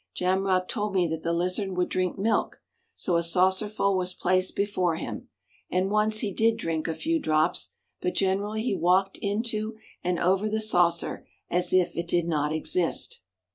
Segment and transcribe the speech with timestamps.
[0.15, 2.63] Jamrach told me that the lizard would drink milk,
[2.95, 5.29] so a saucerful was placed before him,
[5.69, 10.49] and once he did drink a few drops, but generally he walked into and over
[10.49, 13.21] the saucer as if it did not exist.